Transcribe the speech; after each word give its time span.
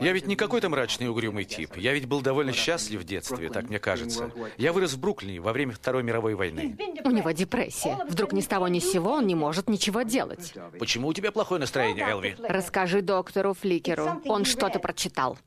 Я 0.00 0.12
ведь 0.12 0.26
не 0.26 0.36
какой-то 0.36 0.68
мрачный 0.68 1.08
угрюмый 1.08 1.44
тип. 1.44 1.76
Я 1.76 1.92
ведь 1.92 2.06
был 2.06 2.20
довольно 2.20 2.52
счастлив 2.52 3.00
в 3.00 3.04
детстве, 3.04 3.50
так 3.50 3.68
мне 3.68 3.78
кажется. 3.78 4.30
Я 4.56 4.72
вырос 4.72 4.92
в 4.92 5.00
Бруклине 5.00 5.40
во 5.40 5.52
время 5.52 5.72
Второй 5.72 6.02
мировой 6.02 6.34
войны. 6.34 6.76
У 7.04 7.10
него 7.10 7.30
депрессия. 7.30 7.98
Вдруг 8.08 8.32
ни 8.32 8.40
с 8.40 8.46
того 8.46 8.68
ни 8.68 8.78
с 8.78 8.92
сего 8.92 9.12
он 9.12 9.26
не 9.26 9.34
может 9.34 9.68
ничего 9.68 10.02
делать. 10.02 10.54
Почему 10.78 11.08
у 11.08 11.12
тебя 11.12 11.32
плохое 11.32 11.60
настроение, 11.60 12.08
Элви? 12.08 12.36
Расскажи 12.38 13.02
доктору 13.02 13.54
Фликеру. 13.54 14.22
Он 14.26 14.44
что-то 14.44 14.78
прочитал. 14.78 15.38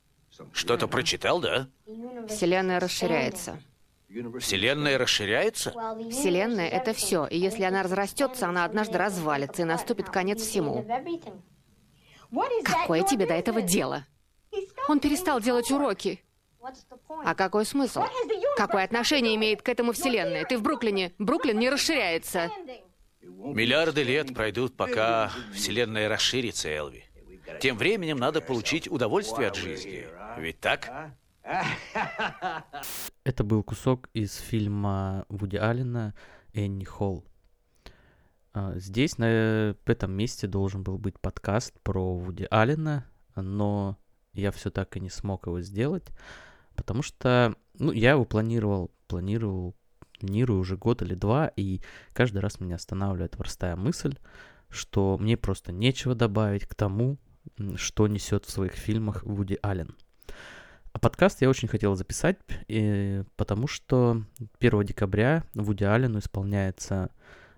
Что-то 0.52 0.86
прочитал, 0.88 1.40
да? 1.40 1.68
Вселенная 2.28 2.80
расширяется. 2.80 3.58
Вселенная 4.40 4.98
расширяется? 4.98 5.74
Вселенная— 6.10 6.68
это 6.70 6.92
все, 6.92 7.26
и 7.26 7.38
если 7.38 7.64
она 7.64 7.82
разрастется, 7.82 8.48
она 8.48 8.64
однажды 8.64 8.98
развалится, 8.98 9.62
и 9.62 9.64
наступит 9.64 10.10
конец 10.10 10.40
всему. 10.40 10.86
Какое 12.64 13.02
тебе 13.02 13.26
до 13.26 13.34
этого 13.34 13.62
дело? 13.62 14.06
Он 14.88 15.00
перестал 15.00 15.40
делать 15.40 15.70
уроки. 15.70 16.22
А 17.24 17.34
какой 17.34 17.64
смысл? 17.64 18.02
Какое 18.56 18.84
отношение 18.84 19.36
имеет 19.36 19.62
к 19.62 19.68
этому 19.68 19.92
Вселенная? 19.92 20.44
Ты 20.44 20.58
в 20.58 20.62
Бруклине. 20.62 21.12
Бруклин 21.18 21.58
не 21.58 21.70
расширяется. 21.70 22.50
Миллиарды 23.20 24.02
лет 24.02 24.34
пройдут, 24.34 24.76
пока 24.76 25.30
Вселенная 25.52 26.08
расширится, 26.08 26.68
Элви. 26.68 27.04
Тем 27.60 27.76
временем 27.76 28.18
надо 28.18 28.40
получить 28.40 28.90
удовольствие 28.90 29.48
от 29.48 29.56
жизни. 29.56 30.06
Ведь 30.38 30.60
так? 30.60 31.12
Это 33.24 33.44
был 33.44 33.62
кусок 33.62 34.08
из 34.12 34.36
фильма 34.36 35.26
Вуди 35.28 35.56
Аллена 35.56 36.14
«Энни 36.52 36.84
Холл». 36.84 37.24
А, 38.52 38.72
здесь, 38.78 39.18
на 39.18 39.76
этом 39.86 40.12
месте, 40.12 40.46
должен 40.46 40.82
был 40.82 40.98
быть 40.98 41.20
подкаст 41.20 41.78
про 41.82 42.16
Вуди 42.16 42.48
Аллена, 42.50 43.06
но 43.36 43.96
я 44.36 44.50
все 44.50 44.70
так 44.70 44.96
и 44.96 45.00
не 45.00 45.10
смог 45.10 45.46
его 45.46 45.60
сделать, 45.60 46.04
потому 46.74 47.02
что 47.02 47.54
ну, 47.78 47.92
я 47.92 48.12
его 48.12 48.24
планировал, 48.24 48.90
планировал, 49.08 49.74
планирую 50.18 50.60
уже 50.60 50.76
год 50.76 51.02
или 51.02 51.14
два, 51.14 51.52
и 51.56 51.80
каждый 52.12 52.38
раз 52.38 52.60
меня 52.60 52.76
останавливает 52.76 53.36
простая 53.36 53.76
мысль, 53.76 54.16
что 54.68 55.16
мне 55.18 55.36
просто 55.36 55.72
нечего 55.72 56.14
добавить 56.14 56.66
к 56.66 56.74
тому, 56.74 57.18
что 57.76 58.08
несет 58.08 58.44
в 58.44 58.50
своих 58.50 58.72
фильмах 58.72 59.22
Вуди 59.24 59.58
Аллен– 59.62 59.94
а 60.96 60.98
подкаст 60.98 61.42
я 61.42 61.50
очень 61.50 61.68
хотел 61.68 61.94
записать, 61.94 62.38
и, 62.68 63.22
потому 63.36 63.66
что 63.66 64.22
1 64.60 64.82
декабря 64.82 65.44
Вуди 65.52 65.84
Аллену 65.84 66.20
исполняется 66.20 67.10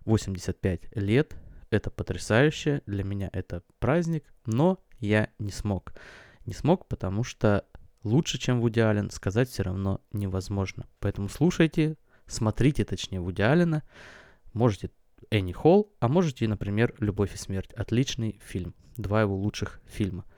85 0.06 0.96
лет. 0.96 1.36
Это 1.70 1.88
потрясающе, 1.88 2.82
для 2.86 3.04
меня 3.04 3.30
это 3.32 3.62
праздник, 3.78 4.24
но 4.44 4.80
я 4.98 5.28
не 5.38 5.52
смог. 5.52 5.92
Не 6.48 6.54
смог, 6.54 6.88
потому 6.88 7.24
что 7.24 7.66
лучше, 8.02 8.38
чем 8.38 8.62
Вуди 8.62 8.80
Аллен, 8.80 9.10
сказать 9.10 9.50
все 9.50 9.64
равно 9.64 10.00
невозможно. 10.12 10.86
Поэтому 10.98 11.28
слушайте, 11.28 11.98
смотрите, 12.26 12.86
точнее, 12.86 13.20
Вуди 13.20 13.42
Аллена. 13.42 13.82
Можете 14.54 14.90
Энни 15.30 15.52
Холл, 15.52 15.92
а 16.00 16.08
можете, 16.08 16.48
например, 16.48 16.94
«Любовь 17.00 17.34
и 17.34 17.36
смерть». 17.36 17.74
Отличный 17.74 18.40
фильм. 18.42 18.74
Два 18.96 19.20
его 19.20 19.36
лучших 19.36 19.82
фильма– 19.84 20.24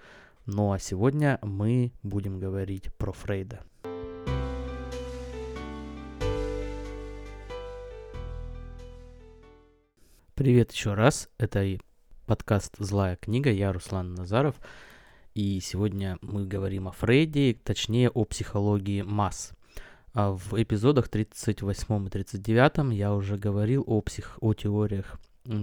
ну 0.47 0.73
а 0.73 0.81
сегодня 0.81 1.39
мы 1.43 1.93
будем 2.03 2.41
говорить 2.41 2.93
про 2.97 3.13
Фрейда. 3.13 3.61
Привет 10.35 10.73
еще 10.73 10.95
раз, 10.95 11.31
это 11.39 11.79
подкаст 12.27 12.75
«Злая 12.79 13.15
книга», 13.15 13.53
я 13.53 13.73
Руслан 13.73 14.15
Назаров, 14.15 14.57
и 15.35 15.61
сегодня 15.61 16.19
мы 16.23 16.47
говорим 16.47 16.89
о 16.89 16.93
Фрейде, 16.93 17.55
точнее 17.55 18.11
о 18.11 18.25
психологии 18.25 19.03
масс. 19.03 19.53
А 20.13 20.33
в 20.33 20.55
эпизодах 20.61 21.09
38 21.09 22.07
и 22.07 22.11
39 22.11 22.93
я 22.95 23.15
уже 23.15 23.37
говорил 23.37 23.85
о, 23.87 24.01
псих... 24.01 24.39
о 24.41 24.55
теориях 24.55 25.21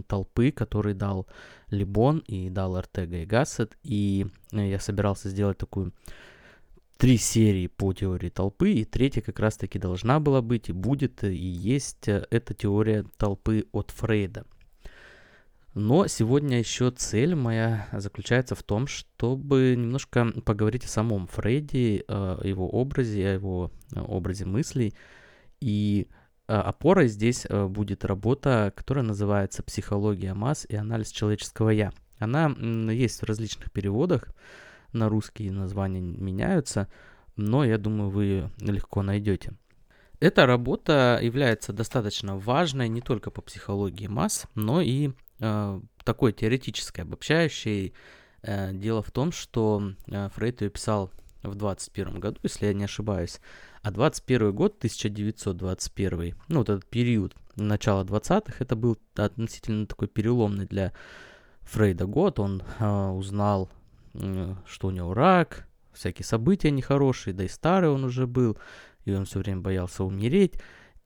толпы, 0.07 0.51
который 0.51 0.93
дал 0.93 1.27
Либон 1.69 2.19
и 2.19 2.49
дал 2.49 2.75
Артега 2.75 3.17
и 3.17 3.25
Гассет. 3.25 3.77
И 3.83 4.27
э, 4.51 4.69
я 4.69 4.79
собирался 4.79 5.29
сделать 5.29 5.57
такую 5.57 5.93
три 6.97 7.17
серии 7.17 7.67
по 7.67 7.93
теории 7.93 8.29
толпы, 8.29 8.71
и 8.71 8.85
третья 8.85 9.21
как 9.21 9.39
раз-таки 9.39 9.77
должна 9.79 10.19
была 10.19 10.41
быть, 10.41 10.69
и 10.69 10.73
будет, 10.73 11.23
и 11.23 11.35
есть 11.35 12.07
э, 12.07 12.25
эта 12.31 12.53
теория 12.53 13.05
толпы 13.17 13.67
от 13.71 13.91
Фрейда. 13.91 14.45
Но 15.79 16.07
сегодня 16.07 16.57
еще 16.57 16.89
цель 16.89 17.35
моя 17.35 17.87
заключается 17.91 18.55
в 18.55 18.63
том, 18.63 18.87
чтобы 18.87 19.75
немножко 19.77 20.25
поговорить 20.43 20.85
о 20.85 20.87
самом 20.87 21.27
Фрейде, 21.27 22.03
о 22.07 22.41
его 22.43 22.67
образе, 22.67 23.27
о 23.27 23.33
его 23.33 23.71
э, 23.93 23.99
образе 23.99 24.45
мыслей, 24.45 24.95
и 25.61 26.07
а, 26.47 26.63
опорой 26.63 27.07
здесь 27.09 27.45
э, 27.47 27.67
будет 27.67 28.05
работа, 28.05 28.73
которая 28.75 29.05
называется 29.05 29.61
«Психология 29.61 30.33
масс 30.33 30.65
и 30.67 30.75
анализ 30.75 31.11
человеческого 31.11 31.69
я». 31.69 31.93
Она 32.17 32.47
есть 32.91 33.21
в 33.21 33.25
различных 33.25 33.71
переводах, 33.71 34.29
на 34.93 35.09
русские 35.09 35.51
названия 35.51 36.01
меняются, 36.01 36.87
но 37.35 37.63
я 37.63 37.77
думаю, 37.77 38.09
вы 38.09 38.49
легко 38.59 39.03
найдете. 39.03 39.53
Эта 40.19 40.47
работа 40.47 41.19
является 41.21 41.71
достаточно 41.71 42.35
важной 42.35 42.89
не 42.89 43.01
только 43.01 43.29
по 43.29 43.43
психологии 43.43 44.07
масс, 44.07 44.47
но 44.55 44.81
и 44.81 45.11
э, 45.39 45.81
такой 46.03 46.33
теоретической, 46.33 47.03
обобщающей. 47.03 47.93
Э, 48.41 48.71
дело 48.73 49.01
в 49.01 49.11
том, 49.11 49.31
что 49.31 49.93
э, 50.07 50.29
Фрейд 50.35 50.61
ее 50.61 50.69
писал 50.69 51.11
в 51.43 51.55
21 51.55 52.19
году, 52.19 52.39
если 52.43 52.67
я 52.67 52.73
не 52.73 52.85
ошибаюсь, 52.85 53.39
а 53.81 53.91
21 53.91 54.53
год, 54.53 54.77
1921, 54.77 56.35
ну 56.47 56.59
вот 56.59 56.69
этот 56.69 56.85
период 56.85 57.35
начала 57.55 58.03
20-х, 58.03 58.55
это 58.59 58.75
был 58.75 58.97
относительно 59.15 59.85
такой 59.85 60.07
переломный 60.07 60.65
для 60.65 60.93
Фрейда 61.61 62.05
год. 62.05 62.39
Он 62.39 62.63
э, 62.79 63.07
узнал, 63.09 63.69
э, 64.13 64.55
что 64.65 64.87
у 64.87 64.91
него 64.91 65.13
рак, 65.13 65.67
всякие 65.93 66.25
события 66.25 66.71
нехорошие, 66.71 67.33
да 67.33 67.43
и 67.43 67.47
старый 67.47 67.89
он 67.89 68.03
уже 68.03 68.27
был, 68.27 68.57
и 69.05 69.13
он 69.13 69.25
все 69.25 69.39
время 69.39 69.61
боялся 69.61 70.03
умереть. 70.03 70.55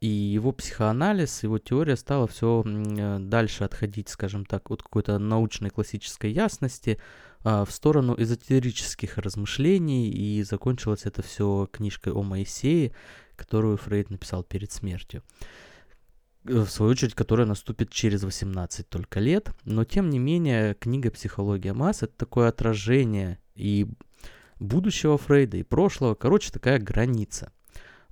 И 0.02 0.08
его 0.08 0.52
психоанализ, 0.52 1.44
его 1.44 1.60
теория 1.60 1.96
стала 1.96 2.28
все 2.28 2.64
э, 2.66 3.20
дальше 3.20 3.64
отходить, 3.64 4.10
скажем 4.10 4.46
так, 4.46 4.72
от 4.72 4.82
какой-то 4.82 5.20
научной 5.20 5.70
классической 5.70 6.32
ясности 6.32 7.00
а, 7.44 7.66
в 7.66 7.72
сторону 7.72 8.16
эзотерических 8.18 9.20
размышлений, 9.20 10.10
и 10.10 10.42
закончилось 10.42 11.02
это 11.06 11.22
все 11.22 11.70
книжкой 11.72 12.14
о 12.14 12.24
Моисее, 12.24 12.96
которую 13.36 13.78
Фрейд 13.78 14.10
написал 14.10 14.44
перед 14.44 14.72
смертью. 14.72 15.22
В 16.46 16.66
свою 16.66 16.94
очередь, 16.94 17.14
которая 17.14 17.46
наступит 17.46 17.92
через 17.92 18.24
18 18.24 18.90
только 18.90 19.20
лет. 19.20 19.52
Но, 19.66 19.86
тем 19.86 20.10
не 20.10 20.18
менее, 20.18 20.74
книга 20.74 21.12
«Психология 21.12 21.74
масс»— 21.74 21.98
это 22.02 22.14
такое 22.18 22.48
отражение 22.48 23.38
и 23.54 23.88
будущего 24.60 25.20
Фрейда, 25.20 25.58
и 25.58 25.64
прошлого. 25.64 26.16
Короче, 26.16 26.52
такая 26.52 26.80
граница— 26.80 27.52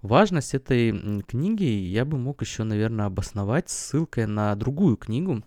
Важность 0.01 0.53
этой 0.53 1.21
книги 1.23 1.63
я 1.63 2.05
бы 2.05 2.17
мог 2.17 2.41
еще, 2.41 2.63
наверное, 2.63 3.05
обосновать 3.05 3.69
ссылкой 3.69 4.27
на 4.27 4.55
другую 4.55 4.95
книгу, 4.95 5.43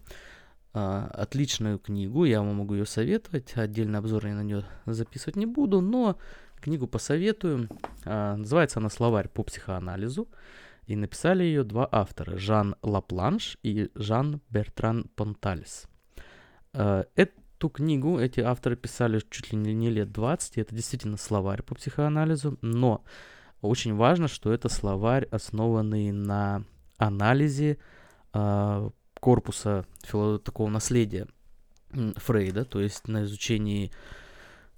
а, 0.74 1.06
отличную 1.12 1.78
книгу, 1.78 2.24
я 2.24 2.40
вам 2.42 2.56
могу 2.56 2.74
ее 2.74 2.86
советовать, 2.86 3.56
отдельный 3.56 3.98
обзор 3.98 4.26
я 4.26 4.34
на 4.34 4.42
нее 4.42 4.64
записывать 4.86 5.36
не 5.36 5.46
буду, 5.46 5.80
но 5.80 6.18
книгу 6.60 6.86
посоветую. 6.86 7.68
А, 8.04 8.36
называется 8.36 8.78
она 8.78 8.90
«Словарь 8.90 9.28
по 9.28 9.42
психоанализу», 9.42 10.28
и 10.86 10.96
написали 10.96 11.44
ее 11.44 11.62
два 11.62 11.88
автора, 11.90 12.36
Жан 12.36 12.76
Лапланш 12.82 13.56
и 13.62 13.90
Жан 13.94 14.40
Бертран 14.50 15.04
Понталес. 15.14 15.86
А, 16.72 17.04
эту 17.14 17.69
книгу 17.70 18.19
эти 18.19 18.40
авторы 18.40 18.76
писали 18.76 19.22
чуть 19.30 19.52
ли 19.52 19.58
не 19.58 19.90
лет 19.90 20.12
20, 20.12 20.58
это 20.58 20.74
действительно 20.74 21.16
словарь 21.16 21.62
по 21.62 21.74
психоанализу, 21.74 22.58
но 22.62 23.04
очень 23.62 23.94
важно, 23.94 24.29
что 24.29 24.53
это 24.53 24.69
словарь, 24.69 25.25
основанный 25.31 26.12
на 26.12 26.64
анализе 26.99 27.79
э, 28.35 28.91
корпуса 29.20 29.87
фило- 30.03 30.38
такого 30.38 30.69
наследия 30.69 31.26
Фрейда, 31.93 32.64
то 32.64 32.81
есть 32.81 33.09
на 33.09 33.25
изучении 33.25 33.93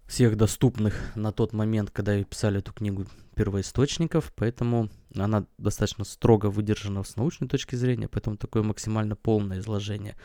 всех 0.06 0.36
доступных 0.36 0.94
на 1.16 1.32
тот 1.32 1.52
момент, 1.52 1.90
когда 1.90 2.22
писали 2.22 2.58
эту 2.58 2.72
книгу 2.72 3.06
первоисточников, 3.34 4.32
поэтому 4.36 4.90
она 5.16 5.46
достаточно 5.58 6.04
строго 6.04 6.46
выдержана 6.46 7.02
с 7.02 7.16
научной 7.16 7.48
точки 7.48 7.74
зрения, 7.74 8.08
поэтому 8.08 8.36
такое 8.36 8.62
максимально 8.62 9.16
полное 9.16 9.58
изложение 9.58 10.16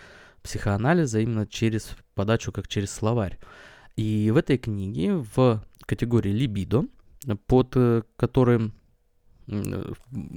психоанализа 0.43 1.19
именно 1.19 1.47
через 1.47 1.91
подачу, 2.13 2.51
как 2.51 2.67
через 2.67 2.91
словарь. 2.91 3.39
И 3.95 4.31
в 4.31 4.37
этой 4.37 4.57
книге 4.57 5.23
в 5.35 5.63
категории 5.85 6.31
либидо 6.31 6.85
под 7.47 7.73
э, 7.75 8.03
которым, 8.15 8.73
э, 9.47 9.93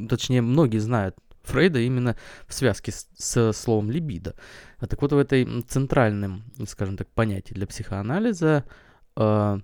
точнее, 0.09 0.43
многие 0.43 0.79
знают 0.79 1.17
Фрейда 1.45 1.81
именно 1.81 2.17
в 2.47 2.55
связке 2.55 2.93
с, 2.93 3.09
с 3.17 3.53
словом 3.53 3.91
либидо. 3.91 4.35
А 4.79 4.87
так 4.87 5.03
вот 5.03 5.13
в 5.13 5.19
этой 5.19 5.63
центральном, 5.63 6.45
скажем 6.67 6.97
так, 6.97 7.09
понятии 7.09 7.55
для 7.55 7.67
психоанализа 7.67 8.65
э, 9.17 9.59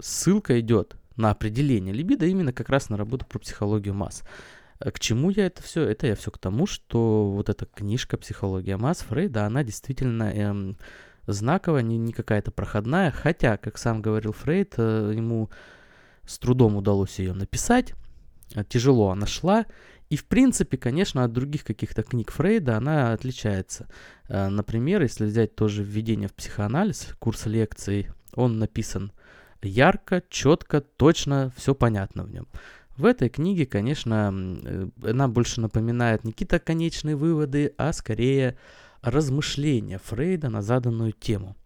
ссылка 0.00 0.60
идет 0.60 0.96
на 1.16 1.30
определение 1.30 1.94
либидо 1.94 2.26
именно 2.26 2.52
как 2.52 2.68
раз 2.68 2.90
на 2.90 2.96
работу 2.96 3.24
про 3.26 3.38
психологию 3.38 3.94
масс. 3.94 4.22
Э, 4.80 4.90
к 4.90 5.00
чему 5.00 5.30
я 5.30 5.46
это 5.46 5.62
все? 5.62 5.82
Это 5.82 6.06
я 6.06 6.14
все 6.14 6.30
к 6.30 6.38
тому, 6.38 6.66
что 6.66 7.30
вот 7.30 7.48
эта 7.48 7.66
книжка 7.66 8.16
«Психология 8.16 8.76
масс» 8.76 8.98
Фрейда, 8.98 9.46
она 9.46 9.64
действительно 9.64 10.24
эм, 10.24 10.76
знаковая, 11.26 11.82
не, 11.82 11.96
не 11.96 12.12
какая-то 12.12 12.50
проходная, 12.50 13.10
хотя, 13.10 13.56
как 13.56 13.78
сам 13.78 14.02
говорил 14.02 14.32
Фрейд, 14.32 14.74
э, 14.76 15.12
ему 15.14 15.50
с 16.26 16.38
трудом 16.38 16.76
удалось 16.76 17.18
ее 17.18 17.32
написать, 17.32 17.94
э, 18.54 18.64
тяжело 18.68 19.10
она 19.10 19.26
шла, 19.26 19.66
и, 20.08 20.16
в 20.16 20.26
принципе, 20.26 20.76
конечно, 20.76 21.24
от 21.24 21.32
других 21.32 21.64
каких-то 21.64 22.02
книг 22.02 22.30
Фрейда 22.30 22.76
она 22.76 23.12
отличается. 23.12 23.88
Э, 24.28 24.48
например, 24.48 25.02
если 25.02 25.24
взять 25.24 25.56
тоже 25.56 25.82
введение 25.82 26.28
в 26.28 26.34
психоанализ, 26.34 27.08
курс 27.18 27.46
лекций, 27.46 28.08
он 28.34 28.58
написан 28.58 29.12
ярко, 29.62 30.22
четко, 30.28 30.80
точно, 30.80 31.52
все 31.56 31.74
понятно 31.74 32.24
в 32.24 32.30
нем. 32.30 32.46
В 32.96 33.04
этой 33.04 33.28
книге, 33.28 33.66
конечно, 33.66 34.32
э, 34.32 34.88
она 35.02 35.28
больше 35.28 35.60
напоминает 35.60 36.24
не 36.24 36.32
какие-то 36.32 36.60
конечные 36.60 37.16
выводы, 37.16 37.74
а 37.76 37.92
скорее 37.92 38.56
размышления 39.02 39.98
Фрейда 39.98 40.48
на 40.48 40.62
заданную 40.62 41.12
тему. 41.12 41.56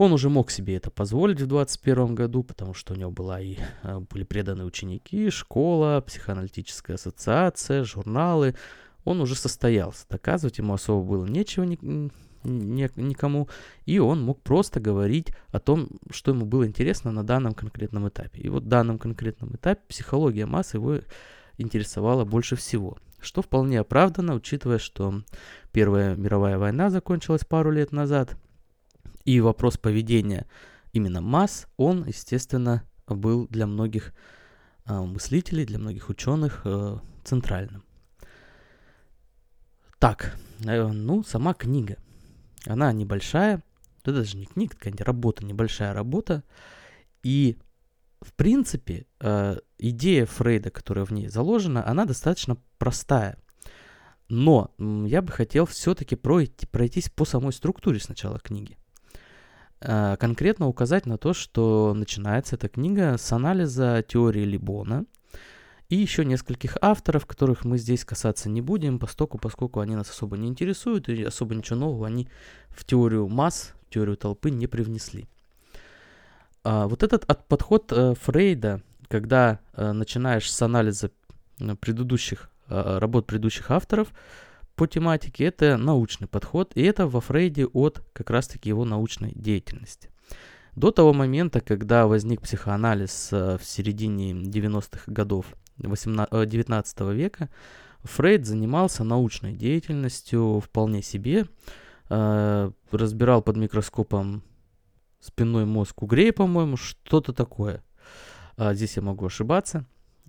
Он 0.00 0.14
уже 0.14 0.30
мог 0.30 0.50
себе 0.50 0.76
это 0.76 0.90
позволить 0.90 1.42
в 1.42 1.46
21 1.46 2.14
году, 2.14 2.42
потому 2.42 2.72
что 2.72 2.94
у 2.94 2.96
него 2.96 3.10
была 3.10 3.38
и 3.38 3.58
э, 3.82 3.98
были 3.98 4.24
преданные 4.24 4.64
ученики, 4.64 5.28
школа, 5.28 6.02
психоаналитическая 6.06 6.96
ассоциация, 6.96 7.84
журналы. 7.84 8.54
Он 9.04 9.20
уже 9.20 9.34
состоялся. 9.34 10.06
Доказывать 10.08 10.56
ему 10.56 10.72
особо 10.72 11.06
было 11.06 11.26
нечего 11.26 11.64
ни, 11.64 11.78
ни, 11.82 12.90
никому. 12.98 13.50
И 13.84 13.98
он 13.98 14.22
мог 14.22 14.40
просто 14.40 14.80
говорить 14.80 15.34
о 15.50 15.60
том, 15.60 15.90
что 16.10 16.30
ему 16.30 16.46
было 16.46 16.66
интересно 16.66 17.12
на 17.12 17.22
данном 17.22 17.52
конкретном 17.52 18.08
этапе. 18.08 18.40
И 18.40 18.48
вот 18.48 18.62
в 18.62 18.68
данном 18.68 18.98
конкретном 18.98 19.54
этапе 19.56 19.82
психология 19.86 20.46
масс 20.46 20.72
его 20.72 21.00
интересовала 21.58 22.24
больше 22.24 22.56
всего. 22.56 22.96
Что 23.20 23.42
вполне 23.42 23.78
оправдано, 23.78 24.34
учитывая, 24.34 24.78
что 24.78 25.20
Первая 25.72 26.16
мировая 26.16 26.56
война 26.56 26.88
закончилась 26.88 27.44
пару 27.44 27.70
лет 27.70 27.92
назад– 27.92 28.38
и 29.30 29.40
вопрос 29.40 29.78
поведения 29.78 30.46
именно 30.92 31.20
масс, 31.20 31.68
он, 31.76 32.04
естественно, 32.04 32.82
был 33.06 33.46
для 33.46 33.68
многих 33.68 34.12
э, 34.86 34.98
мыслителей, 34.98 35.64
для 35.64 35.78
многих 35.78 36.08
ученых 36.08 36.62
э, 36.64 36.98
центральным. 37.22 37.84
Так, 40.00 40.36
э, 40.64 40.86
ну, 40.88 41.22
сама 41.22 41.54
книга. 41.54 41.96
Она 42.66 42.92
небольшая, 42.92 43.62
это 44.00 44.12
даже 44.12 44.36
не 44.36 44.46
книга, 44.46 44.74
какая-нибудь 44.74 45.06
работа, 45.06 45.44
небольшая 45.44 45.92
работа. 45.92 46.42
И, 47.22 47.56
в 48.20 48.32
принципе, 48.32 49.06
э, 49.20 49.58
идея 49.78 50.26
Фрейда, 50.26 50.70
которая 50.70 51.04
в 51.04 51.12
ней 51.12 51.28
заложена, 51.28 51.86
она 51.86 52.04
достаточно 52.04 52.56
простая. 52.78 53.38
Но 54.28 54.72
я 54.78 55.22
бы 55.22 55.30
хотел 55.30 55.66
все-таки 55.66 56.16
пройти, 56.16 56.66
пройтись 56.66 57.10
по 57.10 57.24
самой 57.24 57.52
структуре 57.52 58.00
сначала 58.00 58.40
книги. 58.40 58.76
Э, 59.82 60.16
конкретно 60.18 60.66
указать 60.66 61.06
на 61.06 61.16
то, 61.16 61.32
что 61.32 61.94
начинается 61.94 62.56
эта 62.56 62.68
книга 62.68 63.16
с 63.16 63.32
анализа 63.32 64.04
теории 64.06 64.44
Либона 64.44 65.06
и 65.88 65.96
еще 65.96 66.24
нескольких 66.24 66.76
авторов, 66.82 67.24
которых 67.24 67.64
мы 67.64 67.78
здесь 67.78 68.04
касаться 68.04 68.50
не 68.50 68.60
будем, 68.60 68.98
поскольку, 68.98 69.38
поскольку 69.38 69.80
они 69.80 69.96
нас 69.96 70.10
особо 70.10 70.36
не 70.36 70.48
интересуют 70.48 71.08
и 71.08 71.24
особо 71.24 71.54
ничего 71.54 71.78
нового 71.78 72.06
они 72.06 72.28
в 72.68 72.84
теорию 72.84 73.26
масс, 73.28 73.72
в 73.86 73.94
теорию 73.94 74.18
толпы 74.18 74.50
не 74.50 74.66
привнесли. 74.66 75.28
А, 76.62 76.86
вот 76.86 77.02
этот 77.02 77.24
от, 77.24 77.48
подход 77.48 77.90
э, 77.90 78.14
Фрейда, 78.20 78.82
когда 79.08 79.60
э, 79.72 79.92
начинаешь 79.92 80.52
с 80.52 80.60
анализа 80.62 81.10
предыдущих 81.80 82.50
работ 82.68 83.26
предыдущих 83.26 83.72
авторов, 83.72 84.12
по 84.80 84.86
тематике, 84.86 85.44
это 85.44 85.76
научный 85.76 86.26
подход, 86.26 86.72
и 86.74 86.80
это 86.80 87.06
во 87.06 87.20
Фрейде 87.20 87.66
от 87.66 88.02
как 88.14 88.30
раз-таки 88.30 88.70
его 88.70 88.86
научной 88.86 89.30
деятельности. 89.34 90.08
До 90.74 90.90
того 90.90 91.12
момента, 91.12 91.60
когда 91.60 92.06
возник 92.06 92.40
психоанализ 92.40 93.28
э, 93.30 93.58
в 93.58 93.64
середине 93.66 94.32
90-х 94.32 95.02
годов 95.12 95.44
18, 95.76 96.48
19 96.48 96.96
э, 96.98 97.12
века, 97.12 97.50
Фрейд 98.04 98.46
занимался 98.46 99.04
научной 99.04 99.52
деятельностью 99.52 100.60
вполне 100.60 101.02
себе, 101.02 101.44
э, 102.08 102.70
разбирал 102.90 103.42
под 103.42 103.58
микроскопом 103.58 104.42
спинной 105.20 105.66
мозг 105.66 106.02
угрей, 106.02 106.32
по-моему, 106.32 106.78
что-то 106.78 107.34
такое. 107.34 107.84
А, 108.56 108.72
здесь 108.72 108.96
я 108.96 109.02
могу 109.02 109.26
ошибаться. 109.26 109.84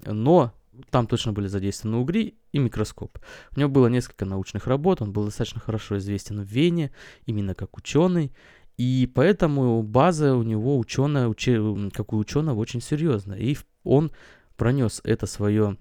Но 0.06 0.52
там 0.90 1.08
точно 1.08 1.34
были 1.34 1.48
задействованы 1.48 1.98
угри 1.98 2.36
и 2.52 2.60
микроскоп. 2.60 3.20
У 3.56 3.60
него 3.60 3.70
было 3.70 3.88
несколько 3.88 4.26
научных 4.26 4.68
работ, 4.68 5.02
он 5.02 5.12
был 5.12 5.26
достаточно 5.26 5.60
хорошо 5.60 5.98
известен 5.98 6.42
в 6.42 6.46
Вене, 6.46 6.92
именно 7.26 7.56
как 7.56 7.78
ученый, 7.78 8.32
и 8.78 9.10
поэтому 9.14 9.84
база 9.84 10.36
у 10.36 10.44
него 10.44 10.78
ученая, 10.78 11.28
учи, 11.28 11.58
как 11.94 12.14
у 12.14 12.18
ученого, 12.18 12.60
очень 12.60 12.82
серьезная. 12.82 13.38
И 13.38 13.58
он 13.84 14.12
пронес 14.56 15.02
это 15.04 15.28
свое 15.28 15.78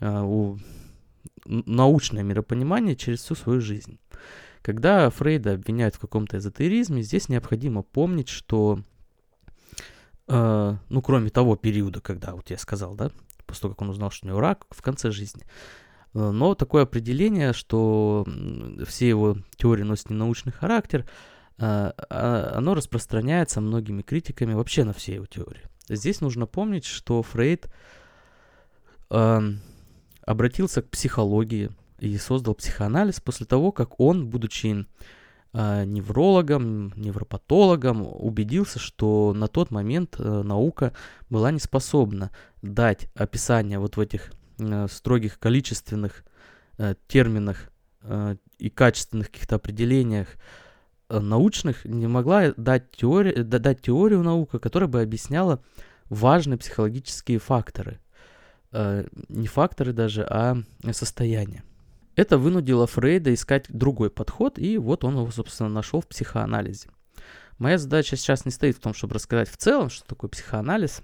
а, 0.00 0.24
у, 0.24 0.58
научное 1.44 2.22
миропонимание 2.22 2.96
через 2.96 3.22
всю 3.22 3.34
свою 3.34 3.60
жизнь. 3.60 3.98
Когда 4.62 5.10
Фрейда 5.10 5.54
обвиняют 5.54 5.96
в 5.96 5.98
каком-то 5.98 6.38
эзотеризме, 6.38 7.02
здесь 7.02 7.28
необходимо 7.28 7.82
помнить, 7.82 8.28
что, 8.28 8.80
э, 10.28 10.76
ну, 10.88 11.02
кроме 11.02 11.30
того 11.30 11.56
периода, 11.56 12.00
когда, 12.00 12.34
вот 12.34 12.50
я 12.50 12.58
сказал, 12.58 12.94
да, 12.94 13.10
после 13.46 13.62
того, 13.62 13.74
как 13.74 13.82
он 13.82 13.90
узнал, 13.90 14.10
что 14.10 14.26
у 14.26 14.30
него 14.30 14.40
рак 14.40 14.66
в 14.70 14.82
конце 14.82 15.10
жизни. 15.10 15.44
Э, 16.14 16.30
но 16.30 16.54
такое 16.54 16.82
определение, 16.82 17.52
что 17.52 18.26
все 18.86 19.08
его 19.08 19.36
теории 19.56 19.82
носят 19.82 20.10
ненаучный 20.10 20.52
характер, 20.52 21.00
э, 21.00 21.04
а, 21.58 22.52
оно 22.54 22.74
распространяется 22.74 23.60
многими 23.60 24.02
критиками 24.02 24.54
вообще 24.54 24.84
на 24.84 24.92
все 24.92 25.14
его 25.14 25.26
теории. 25.26 25.62
Здесь 25.88 26.20
нужно 26.20 26.46
помнить, 26.46 26.84
что 26.84 27.22
Фрейд 27.22 27.68
эм, 29.10 29.60
обратился 30.24 30.80
к 30.80 30.88
психологии 30.88 31.70
и 31.98 32.16
создал 32.18 32.54
психоанализ 32.54 33.20
после 33.20 33.46
того, 33.46 33.72
как 33.72 34.00
он, 34.00 34.28
будучи 34.28 34.86
неврологом, 35.54 36.92
невропатологом, 36.96 38.06
убедился, 38.06 38.78
что 38.78 39.34
на 39.34 39.48
тот 39.48 39.70
момент 39.70 40.16
э, 40.18 40.42
наука 40.42 40.94
была 41.28 41.50
не 41.50 41.58
способна 41.58 42.30
дать 42.62 43.08
описание 43.14 43.78
вот 43.78 43.96
в 43.96 44.00
этих 44.00 44.32
э, 44.58 44.86
строгих 44.90 45.38
количественных 45.38 46.24
э, 46.78 46.94
терминах 47.06 47.70
э, 48.00 48.36
и 48.58 48.70
качественных 48.70 49.30
каких-то 49.30 49.56
определениях 49.56 50.28
э, 51.10 51.20
научных, 51.20 51.84
не 51.84 52.06
могла 52.06 52.52
дать, 52.56 52.90
теорию, 52.90 53.44
дать 53.44 53.82
теорию 53.82 54.22
наука, 54.22 54.58
которая 54.58 54.88
бы 54.88 55.02
объясняла 55.02 55.62
важные 56.08 56.56
психологические 56.56 57.38
факторы. 57.38 58.00
Э, 58.70 59.06
не 59.28 59.48
факторы 59.48 59.92
даже, 59.92 60.22
а 60.22 60.56
состояние. 60.92 61.62
Это 62.14 62.36
вынудило 62.36 62.86
Фрейда 62.86 63.32
искать 63.32 63.66
другой 63.68 64.10
подход, 64.10 64.58
и 64.58 64.76
вот 64.78 65.04
он 65.04 65.14
его, 65.14 65.30
собственно, 65.30 65.68
нашел 65.68 66.00
в 66.00 66.06
психоанализе. 66.06 66.90
Моя 67.58 67.78
задача 67.78 68.16
сейчас 68.16 68.44
не 68.44 68.50
стоит 68.50 68.76
в 68.76 68.80
том, 68.80 68.92
чтобы 68.92 69.14
рассказать 69.14 69.48
в 69.48 69.56
целом, 69.56 69.88
что 69.88 70.06
такое 70.06 70.28
психоанализ, 70.28 71.02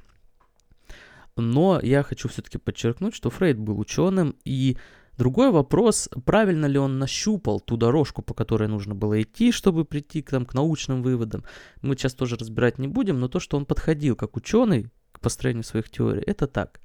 но 1.36 1.80
я 1.82 2.02
хочу 2.02 2.28
все-таки 2.28 2.58
подчеркнуть, 2.58 3.14
что 3.14 3.30
Фрейд 3.30 3.58
был 3.58 3.78
ученым, 3.78 4.36
и 4.44 4.76
другой 5.16 5.50
вопрос, 5.50 6.08
правильно 6.24 6.66
ли 6.66 6.78
он 6.78 6.98
нащупал 6.98 7.60
ту 7.60 7.76
дорожку, 7.76 8.22
по 8.22 8.34
которой 8.34 8.68
нужно 8.68 8.94
было 8.94 9.22
идти, 9.22 9.52
чтобы 9.52 9.84
прийти 9.84 10.20
к, 10.20 10.30
там, 10.30 10.44
к 10.44 10.54
научным 10.54 11.02
выводам, 11.02 11.44
мы 11.80 11.96
сейчас 11.96 12.14
тоже 12.14 12.36
разбирать 12.36 12.78
не 12.78 12.88
будем, 12.88 13.20
но 13.20 13.28
то, 13.28 13.40
что 13.40 13.56
он 13.56 13.66
подходил 13.66 14.16
как 14.16 14.36
ученый 14.36 14.90
к 15.12 15.20
построению 15.20 15.64
своих 15.64 15.90
теорий, 15.90 16.22
это 16.22 16.46
так. 16.46 16.80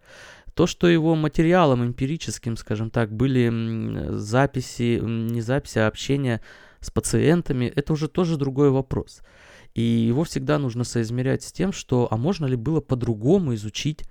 То, 0.54 0.68
что 0.68 0.88
его 0.88 1.16
материалом 1.16 1.84
эмпирическим, 1.84 2.58
скажем 2.58 2.90
так, 2.90 3.12
были 3.12 4.12
записи, 4.18 5.00
не 5.02 5.42
записи, 5.42 5.80
а 5.80 5.88
общение 5.88 6.42
с 6.80 6.92
пациентами, 6.92 7.66
это 7.66 7.94
уже 7.94 8.08
тоже 8.08 8.38
другой 8.38 8.70
вопрос. 8.70 9.22
И 9.74 9.82
его 9.82 10.24
всегда 10.24 10.60
нужно 10.60 10.84
соизмерять 10.84 11.44
с 11.44 11.52
тем, 11.52 11.72
что, 11.72 12.08
а 12.12 12.18
можно 12.18 12.46
ли 12.46 12.56
было 12.56 12.82
по-другому 12.82 13.56
изучить 13.56 14.04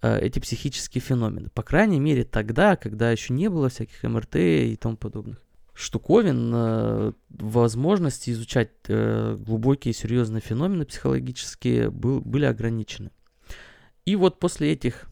э, 0.00 0.18
эти 0.20 0.38
психические 0.38 1.02
феномены. 1.02 1.50
По 1.50 1.62
крайней 1.62 2.00
мере, 2.00 2.24
тогда, 2.24 2.76
когда 2.76 3.10
еще 3.10 3.34
не 3.34 3.50
было 3.50 3.68
всяких 3.68 4.02
МРТ 4.02 4.36
и 4.36 4.78
тому 4.80 4.96
подобных 4.96 5.42
штуковин, 5.74 6.52
э, 6.54 7.12
возможности 7.28 8.30
изучать 8.30 8.70
э, 8.88 9.36
глубокие 9.38 9.92
серьезные 9.92 10.40
феномены 10.40 10.86
психологические 10.86 11.90
был, 11.90 12.20
были 12.20 12.44
ограничены. 12.44 13.10
И 14.04 14.16
вот 14.16 14.38
после 14.38 14.72
этих 14.72 15.11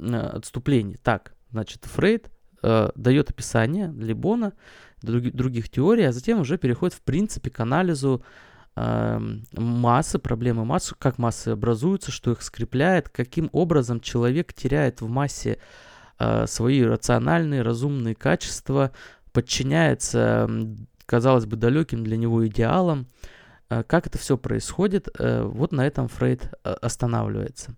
отступлений. 0.00 0.96
Так, 1.02 1.34
значит, 1.50 1.84
Фрейд 1.84 2.30
э, 2.62 2.90
дает 2.94 3.30
описание 3.30 3.92
Либона, 3.96 4.52
друг, 5.02 5.24
других 5.32 5.68
теорий, 5.68 6.04
а 6.04 6.12
затем 6.12 6.40
уже 6.40 6.58
переходит 6.58 6.94
в 6.94 7.02
принципе 7.02 7.50
к 7.50 7.60
анализу 7.60 8.22
э, 8.76 9.20
массы, 9.52 10.18
проблемы 10.18 10.64
массы, 10.64 10.94
как 10.98 11.18
массы 11.18 11.50
образуются, 11.50 12.10
что 12.10 12.32
их 12.32 12.42
скрепляет, 12.42 13.08
каким 13.08 13.48
образом 13.52 14.00
человек 14.00 14.52
теряет 14.52 15.00
в 15.00 15.08
массе 15.08 15.58
э, 16.18 16.46
свои 16.46 16.82
рациональные, 16.82 17.62
разумные 17.62 18.14
качества, 18.14 18.92
подчиняется, 19.32 20.50
казалось 21.06 21.46
бы, 21.46 21.56
далеким 21.56 22.04
для 22.04 22.16
него 22.16 22.46
идеалам. 22.46 23.06
Э, 23.70 23.82
как 23.82 24.06
это 24.06 24.18
все 24.18 24.36
происходит, 24.36 25.08
э, 25.18 25.42
вот 25.42 25.72
на 25.72 25.86
этом 25.86 26.08
Фрейд 26.08 26.52
э, 26.64 26.72
останавливается. 26.82 27.74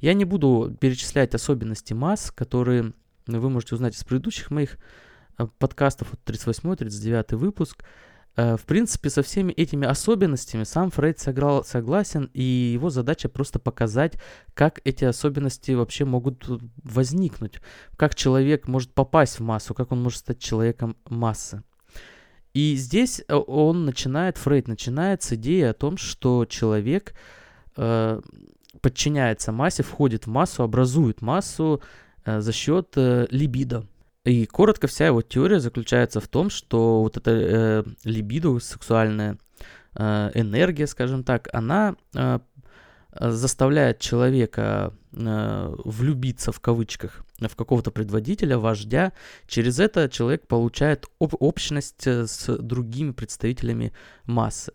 Я 0.00 0.14
не 0.14 0.24
буду 0.24 0.76
перечислять 0.80 1.34
особенности 1.34 1.92
масс, 1.92 2.30
которые 2.30 2.92
вы 3.26 3.50
можете 3.50 3.74
узнать 3.74 3.94
из 3.94 4.04
предыдущих 4.04 4.50
моих 4.50 4.78
подкастов, 5.58 6.08
вот 6.10 6.20
38-39 6.24 7.36
выпуск. 7.36 7.84
В 8.36 8.60
принципе, 8.64 9.10
со 9.10 9.22
всеми 9.22 9.52
этими 9.52 9.86
особенностями 9.86 10.64
сам 10.64 10.90
Фрейд 10.90 11.18
сыграл, 11.18 11.64
согласен, 11.64 12.30
и 12.32 12.42
его 12.42 12.88
задача 12.88 13.28
просто 13.28 13.58
показать, 13.58 14.14
как 14.54 14.80
эти 14.84 15.04
особенности 15.04 15.72
вообще 15.72 16.04
могут 16.04 16.46
возникнуть, 16.82 17.60
как 17.96 18.14
человек 18.14 18.68
может 18.68 18.94
попасть 18.94 19.40
в 19.40 19.42
массу, 19.42 19.74
как 19.74 19.92
он 19.92 20.02
может 20.02 20.20
стать 20.20 20.38
человеком 20.38 20.96
массы. 21.06 21.62
И 22.54 22.74
здесь 22.76 23.22
э, 23.26 23.34
он 23.34 23.84
начинает, 23.84 24.36
Фрейд 24.38 24.68
начинает 24.68 25.22
с 25.22 25.32
идеи 25.32 25.62
о 25.62 25.74
том, 25.74 25.96
что 25.96 26.44
человек 26.46 27.14
э, 27.76 28.20
подчиняется 28.80 29.52
массе, 29.52 29.82
входит 29.82 30.26
в 30.26 30.30
массу, 30.30 30.62
образует 30.62 31.22
массу 31.22 31.82
э, 32.24 32.40
за 32.40 32.52
счет 32.52 32.92
э, 32.96 33.26
либидо. 33.30 33.86
И 34.24 34.46
коротко 34.46 34.86
вся 34.86 35.06
его 35.06 35.22
теория 35.22 35.60
заключается 35.60 36.20
в 36.20 36.28
том, 36.28 36.50
что 36.50 37.00
вот 37.02 37.16
эта 37.16 37.30
э, 37.30 37.84
либидо, 38.04 38.58
сексуальная 38.58 39.38
э, 39.94 40.30
энергия, 40.34 40.86
скажем 40.86 41.24
так, 41.24 41.48
она 41.52 41.96
э, 42.14 42.38
заставляет 43.12 43.98
человека 43.98 44.92
э, 45.12 45.74
влюбиться 45.84 46.52
в 46.52 46.60
кавычках 46.60 47.24
в 47.40 47.56
какого-то 47.56 47.90
предводителя, 47.90 48.58
вождя. 48.58 49.12
Через 49.46 49.80
это 49.80 50.08
человек 50.08 50.46
получает 50.46 51.06
об- 51.18 51.36
общность 51.40 52.06
э, 52.06 52.26
с 52.26 52.56
другими 52.58 53.12
представителями 53.12 53.92
массы. 54.26 54.72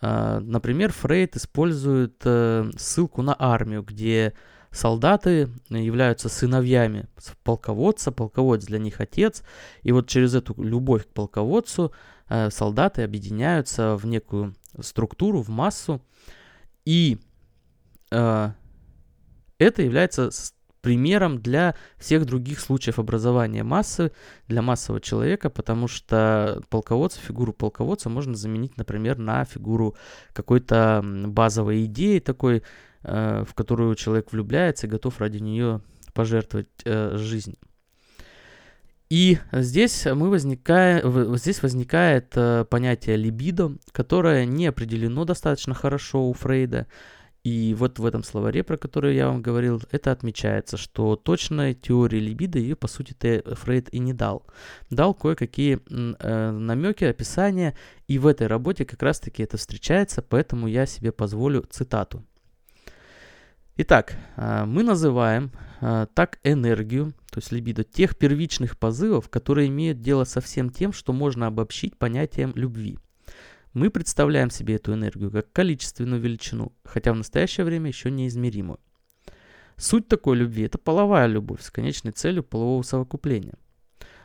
Э, 0.00 0.38
например, 0.40 0.92
Фрейд 0.92 1.36
использует 1.36 2.22
э, 2.24 2.70
ссылку 2.76 3.22
на 3.22 3.36
армию, 3.38 3.82
где 3.82 4.34
солдаты 4.70 5.48
являются 5.68 6.28
сыновьями 6.28 7.08
полководца, 7.42 8.12
полководец 8.12 8.66
для 8.66 8.78
них 8.78 9.00
отец, 9.00 9.42
и 9.82 9.92
вот 9.92 10.08
через 10.08 10.34
эту 10.34 10.60
любовь 10.62 11.06
к 11.06 11.12
полководцу 11.12 11.92
э, 12.28 12.50
солдаты 12.50 13.02
объединяются 13.02 13.96
в 13.96 14.06
некую 14.06 14.54
структуру, 14.80 15.42
в 15.42 15.48
массу, 15.48 16.00
и 16.84 17.18
э, 18.10 18.50
это 19.58 19.82
является 19.82 20.30
примером 20.80 21.40
для 21.40 21.74
всех 21.98 22.26
других 22.26 22.60
случаев 22.60 22.98
образования 22.98 23.62
массы, 23.62 24.12
для 24.48 24.62
массового 24.62 25.00
человека, 25.00 25.50
потому 25.50 25.88
что 25.88 26.62
полководца, 26.68 27.20
фигуру 27.20 27.52
полководца 27.52 28.08
можно 28.08 28.34
заменить, 28.34 28.76
например, 28.76 29.18
на 29.18 29.44
фигуру 29.44 29.96
какой-то 30.32 31.04
базовой 31.04 31.84
идеи 31.84 32.18
такой, 32.18 32.62
э, 33.02 33.44
в 33.48 33.54
которую 33.54 33.94
человек 33.94 34.32
влюбляется 34.32 34.86
и 34.86 34.90
готов 34.90 35.20
ради 35.20 35.38
нее 35.38 35.80
пожертвовать 36.12 36.68
э, 36.84 37.16
жизнь. 37.16 37.56
И 39.10 39.38
здесь, 39.50 40.06
мы 40.06 40.30
возникаем, 40.30 41.36
здесь 41.36 41.62
возникает 41.62 42.32
э, 42.36 42.64
понятие 42.70 43.16
либидо, 43.16 43.72
которое 43.90 44.46
не 44.46 44.68
определено 44.68 45.24
достаточно 45.24 45.74
хорошо 45.74 46.28
у 46.28 46.32
Фрейда, 46.32 46.86
и 47.42 47.74
вот 47.74 47.98
в 47.98 48.04
этом 48.04 48.22
словаре, 48.22 48.62
про 48.62 48.76
который 48.76 49.16
я 49.16 49.28
вам 49.28 49.40
говорил, 49.40 49.80
это 49.90 50.12
отмечается, 50.12 50.76
что 50.76 51.16
точной 51.16 51.72
теории 51.72 52.18
либидо 52.18 52.58
ее, 52.58 52.76
по 52.76 52.86
сути, 52.86 53.14
Фрейд 53.54 53.88
и 53.94 53.98
не 53.98 54.12
дал. 54.12 54.44
Дал 54.90 55.14
кое-какие 55.14 55.78
э, 55.88 56.50
намеки, 56.50 57.04
описания, 57.04 57.74
и 58.08 58.18
в 58.18 58.26
этой 58.26 58.46
работе 58.46 58.84
как 58.84 59.02
раз-таки 59.02 59.42
это 59.42 59.56
встречается, 59.56 60.20
поэтому 60.20 60.66
я 60.66 60.84
себе 60.84 61.12
позволю 61.12 61.64
цитату. 61.70 62.24
Итак, 63.76 64.16
э, 64.36 64.66
мы 64.66 64.82
называем 64.82 65.50
э, 65.80 66.08
так 66.12 66.40
энергию, 66.44 67.14
то 67.30 67.38
есть 67.38 67.52
либидо, 67.52 67.84
тех 67.84 68.18
первичных 68.18 68.78
позывов, 68.78 69.30
которые 69.30 69.68
имеют 69.68 70.02
дело 70.02 70.24
со 70.24 70.42
всем 70.42 70.68
тем, 70.68 70.92
что 70.92 71.14
можно 71.14 71.46
обобщить 71.46 71.96
понятием 71.96 72.52
любви– 72.54 72.98
мы 73.72 73.90
представляем 73.90 74.50
себе 74.50 74.76
эту 74.76 74.94
энергию 74.94 75.30
как 75.30 75.52
количественную 75.52 76.20
величину, 76.20 76.72
хотя 76.84 77.12
в 77.12 77.16
настоящее 77.16 77.64
время 77.64 77.88
еще 77.88 78.10
неизмеримую. 78.10 78.80
Суть 79.76 80.08
такой 80.08 80.36
любви– 80.36 80.62
это 80.64 80.78
половая 80.78 81.26
любовь 81.26 81.62
с 81.62 81.70
конечной 81.70 82.12
целью 82.12 82.42
полового 82.42 82.82
совокупления. 82.82 83.54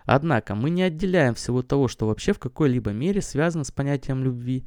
Однако 0.06 0.56
мы 0.56 0.70
не 0.70 0.84
отделяем 0.84 1.34
всего 1.34 1.62
того, 1.64 1.88
что 1.88 2.08
вообще 2.08 2.34
в 2.34 2.40
какой-либо 2.40 2.92
мере 2.92 3.22
связано 3.22 3.64
с 3.64 3.72
понятием 3.72 4.24
любви. 4.24 4.66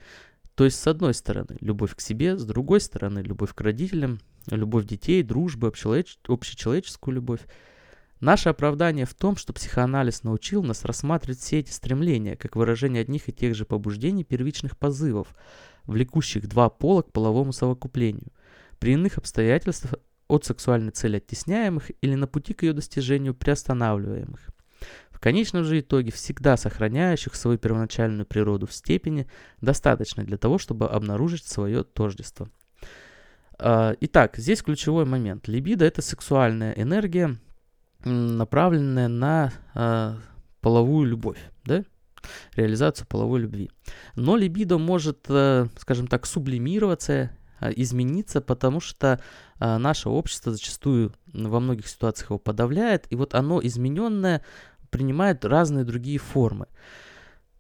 То 0.55 0.65
есть, 0.65 0.81
с 0.81 0.87
одной 0.87 1.15
стороны, 1.15 1.57
любовь 1.61 1.95
к 1.95 2.01
себе, 2.01 2.37
с 2.37 2.45
другой 2.45 2.81
стороны, 2.81 3.21
любовь 3.21 3.55
к 3.55 3.61
родителям, 3.61 4.21
любовь 4.47 4.87
детей, 4.87 5.23
дружба, 5.23 5.69
общечеловеческую 5.69 7.15
любовь– 7.15 7.41
Наше 8.21 8.49
оправдание 8.49 9.07
в 9.07 9.15
том, 9.15 9.37
что 9.37 9.53
психоанализ 9.53 10.25
научил 10.25 10.63
нас 10.65 10.85
рассматривать 10.85 11.39
все 11.39 11.61
эти 11.61 11.71
стремления 11.71 12.37
как 12.37 12.57
выражение 12.57 13.03
одних 13.03 13.29
и 13.29 13.33
тех 13.33 13.55
же 13.55 13.65
побуждений 13.65 14.25
первичных 14.25 14.77
позывов, 14.77 15.29
влекущих 15.85 16.49
два 16.49 16.69
пола 16.69 17.03
к 17.03 17.13
половому 17.13 17.53
совокуплению. 17.53 18.33
При 18.81 18.95
иных 18.95 19.19
обстоятельствах 19.19 19.95
от 20.27 20.45
сексуальной 20.45 20.91
цели 20.91 21.17
оттесняемых 21.17 21.91
или 22.03 22.15
на 22.15 22.27
пути 22.27 22.55
к 22.55 22.63
ее 22.63 22.73
достижению 22.73 23.35
приостанавливаемых. 23.35 24.49
В 25.11 25.21
конечном 25.21 25.65
же 25.65 25.81
итоге 25.81 26.13
всегда 26.13 26.57
сохраняющих 26.57 27.35
свою 27.35 27.59
первоначальную 27.59 28.27
природу 28.27 28.67
в 28.67 28.73
степени, 28.73 29.27
достаточной 29.61 30.25
для 30.25 30.39
того, 30.39 30.59
чтобы 30.59 30.89
обнаружить 30.89 31.47
свое 31.47 31.83
тождество. 31.83 32.49
А, 33.59 33.97
итак, 34.01 34.37
здесь 34.37 34.63
ключевой 34.63 35.07
момент. 35.07 35.49
Либидо– 35.49 35.85
это 35.87 36.03
сексуальная 36.03 36.73
энергия, 36.75 37.37
направленная 38.05 39.09
на 39.09 39.53
э, 39.75 40.15
половую 40.61 41.09
любовь, 41.09 41.39
да? 41.65 41.85
реализацию 42.55 43.07
половой 43.07 43.41
любви. 43.41 43.71
Но 44.15 44.37
либидо 44.37 44.79
может, 44.79 45.27
э, 45.29 45.67
скажем 45.79 46.07
так, 46.07 46.27
сублимироваться, 46.27 47.31
э, 47.61 47.73
измениться, 47.77 48.41
потому 48.41 48.81
что 48.81 49.21
э, 49.61 49.79
наше 49.79 50.09
общество 50.09 50.53
зачастую 50.53 51.13
во 51.33 51.61
многих 51.61 51.89
ситуациях 51.89 52.31
его 52.31 52.39
подавляет, 52.39 53.07
и 53.11 53.17
вот 53.17 53.35
оно 53.35 53.61
измененное 53.63 54.43
принимает 54.91 55.45
разные 55.45 55.85
другие 55.85 56.19
формы. 56.19 56.67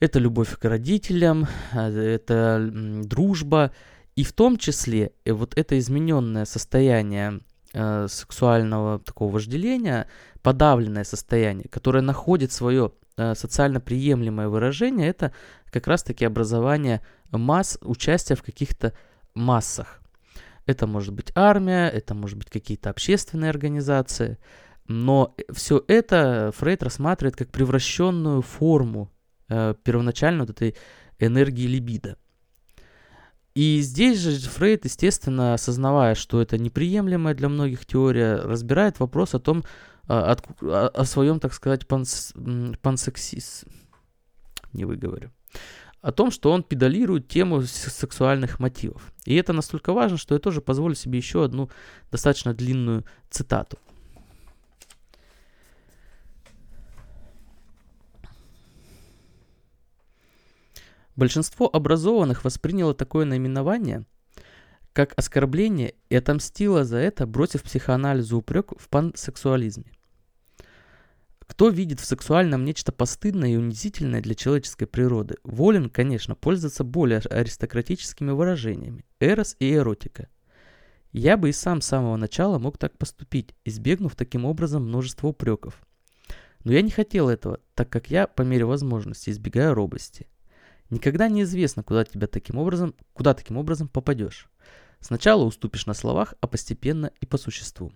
Это 0.01 0.19
любовь 0.19 0.57
к 0.57 0.65
родителям, 0.65 1.47
это 1.75 2.71
дружба, 3.05 3.73
и 4.15 4.23
в 4.23 4.33
том 4.33 4.57
числе 4.57 5.13
вот 5.27 5.59
это 5.59 5.79
измененное 5.79 6.45
состояние 6.45 7.41
э, 7.73 8.07
сексуального 8.09 8.99
такого 8.99 9.33
вожделения, 9.33 10.07
подавленное 10.43 11.05
состояние, 11.05 11.69
которое 11.69 12.01
находит 12.01 12.53
свое 12.53 12.93
э, 13.17 13.35
социально 13.35 13.81
приемлемое 13.81 14.49
выражение, 14.49 15.09
это 15.09 15.33
как 15.71 15.87
раз-таки 15.87 16.25
образование 16.25 17.03
масс, 17.31 17.79
участие 17.83 18.37
в 18.37 18.43
каких-то 18.43 18.93
массах. 19.35 20.01
Это 20.67 20.87
может 20.87 21.15
быть 21.15 21.33
армия, 21.35 21.89
это 21.89 22.15
может 22.15 22.37
быть 22.39 22.51
какие-то 22.51 22.91
общественные 22.91 23.51
организации, 23.51 24.39
но 24.87 25.35
все 25.51 25.83
это 25.89 26.53
Фрейд 26.57 26.83
рассматривает 26.83 27.37
как 27.37 27.51
превращенную 27.51 28.43
форму 28.43 29.11
э, 29.49 29.75
первоначально 29.83 30.45
вот 30.45 30.51
этой 30.51 30.77
энергии 31.19 31.67
либидо. 31.67 32.17
И 33.59 33.81
здесь 33.81 34.21
же 34.21 34.39
Фрейд, 34.39 34.85
естественно, 34.85 35.55
осознавая, 35.55 36.15
что 36.15 36.41
это 36.41 36.59
неприемлемая 36.59 37.35
для 37.35 37.49
многих 37.49 37.87
теория, 37.87 38.37
разбирает 38.37 39.01
вопрос 39.01 39.35
о 39.35 39.41
том, 39.41 39.65
а, 40.07 40.31
от, 40.31 40.45
о, 40.63 40.87
о 40.87 41.05
своем, 41.05 41.41
так 41.41 41.53
сказать, 41.53 41.89
панс, 41.89 42.33
пансексис, 42.83 43.65
не 44.73 44.85
выговорю, 44.85 45.33
о 46.03 46.13
том, 46.13 46.31
что 46.31 46.53
он 46.53 46.63
педалирует 46.63 47.27
тему 47.27 47.63
сексуальных 47.63 48.61
мотивов. 48.61 49.13
И 49.25 49.35
это 49.35 49.53
настолько 49.53 49.93
важно, 49.93 50.19
что 50.19 50.37
я 50.37 50.39
тоже 50.39 50.61
позволю 50.61 50.95
себе 50.95 51.19
еще 51.19 51.43
одну 51.43 51.69
достаточно 52.13 52.55
длинную 52.55 53.05
цитату. 53.29 53.77
Большинство 61.19 61.69
образованных 61.75 62.45
восприняло 62.45 62.95
такое 62.95 63.25
наименование 63.25 64.05
как 64.93 65.15
оскорбление 65.17 65.95
и 66.11 66.15
отомстило 66.15 66.85
за 66.85 66.99
это, 66.99 67.27
бросив 67.27 67.65
психоанализу 67.65 68.39
упрек 68.39 68.71
в 68.81 68.89
пансексуализме. 68.89 69.91
Кто 71.41 71.71
видит 71.71 71.99
в 71.99 72.05
сексуальном 72.05 72.65
нечто 72.65 72.93
постыдное 72.93 73.51
и 73.51 73.57
унизительное 73.57 74.23
для 74.23 74.37
человеческой 74.37 74.87
природы, 74.87 75.39
волен, 75.43 75.91
конечно, 75.91 76.37
пользоваться 76.37 76.85
более 76.85 77.19
аристократическими 77.19 78.31
выражениями– 78.31 79.05
эрос 79.19 79.57
и 79.59 79.75
эротика. 79.75 80.29
Я 81.11 81.37
бы 81.37 81.49
и 81.49 81.53
сам 81.53 81.81
с 81.81 81.87
самого 81.87 82.15
начала 82.15 82.61
мог 82.61 82.79
так 82.79 82.97
поступить, 82.97 83.57
избегнув 83.65 84.15
таким 84.15 84.45
образом 84.45 84.85
множества 84.85 85.27
упреков. 85.27 85.83
Но 86.63 86.73
я 86.73 86.83
не 86.83 86.93
хотел 86.93 87.29
этого, 87.29 87.59
так 87.75 87.91
как 87.91 88.09
я, 88.09 88.29
по 88.29 88.43
мере 88.43 88.65
возможности, 88.65 89.31
избегаю 89.31 89.75
робости. 89.75 90.29
Никогда 90.91 91.29
не 91.29 91.43
известно, 91.43 91.83
куда 91.83 92.05
тебя 92.05 92.27
таким 92.27 92.57
образом, 92.57 92.95
куда 93.13 93.35
таким 93.35 93.57
образом 93.57 93.89
попадешь. 93.89 94.49
Сначала 95.01 95.45
уступишь 95.45 95.87
на 95.87 95.95
словах, 95.95 96.35
а 96.41 96.47
постепенно 96.47 97.13
и 97.21 97.27
по 97.27 97.39
существу. 97.39 97.93